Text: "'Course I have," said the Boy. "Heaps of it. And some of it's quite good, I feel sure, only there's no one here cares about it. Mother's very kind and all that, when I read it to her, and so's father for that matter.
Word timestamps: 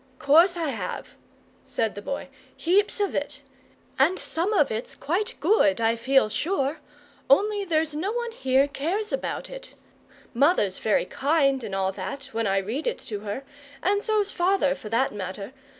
"'Course 0.17 0.57
I 0.57 0.69
have," 0.69 1.09
said 1.63 1.93
the 1.93 2.01
Boy. 2.01 2.29
"Heaps 2.57 2.99
of 2.99 3.13
it. 3.13 3.43
And 3.99 4.17
some 4.17 4.51
of 4.51 4.71
it's 4.71 4.95
quite 4.95 5.35
good, 5.39 5.79
I 5.79 5.95
feel 5.95 6.27
sure, 6.27 6.79
only 7.29 7.63
there's 7.63 7.93
no 7.93 8.11
one 8.11 8.31
here 8.31 8.67
cares 8.67 9.11
about 9.11 9.47
it. 9.47 9.75
Mother's 10.33 10.79
very 10.79 11.05
kind 11.05 11.63
and 11.63 11.75
all 11.75 11.91
that, 11.91 12.29
when 12.31 12.47
I 12.47 12.57
read 12.57 12.87
it 12.87 12.97
to 12.97 13.19
her, 13.19 13.43
and 13.83 14.03
so's 14.03 14.31
father 14.31 14.73
for 14.73 14.89
that 14.89 15.13
matter. 15.13 15.53